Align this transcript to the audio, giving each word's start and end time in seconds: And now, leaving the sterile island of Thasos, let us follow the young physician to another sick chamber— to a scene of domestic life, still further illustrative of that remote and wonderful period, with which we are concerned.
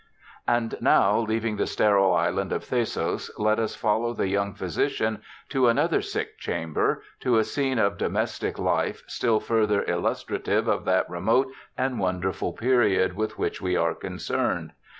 And 0.47 0.73
now, 0.81 1.19
leaving 1.19 1.57
the 1.57 1.67
sterile 1.67 2.11
island 2.15 2.51
of 2.51 2.63
Thasos, 2.63 3.29
let 3.37 3.59
us 3.59 3.75
follow 3.75 4.15
the 4.15 4.27
young 4.27 4.55
physician 4.55 5.21
to 5.49 5.67
another 5.67 6.01
sick 6.01 6.39
chamber— 6.39 7.03
to 7.19 7.37
a 7.37 7.43
scene 7.43 7.77
of 7.77 7.99
domestic 7.99 8.57
life, 8.57 9.03
still 9.05 9.39
further 9.39 9.83
illustrative 9.83 10.67
of 10.67 10.85
that 10.85 11.07
remote 11.07 11.51
and 11.77 11.99
wonderful 11.99 12.51
period, 12.51 13.15
with 13.15 13.37
which 13.37 13.61
we 13.61 13.75
are 13.77 13.93
concerned. 13.93 14.71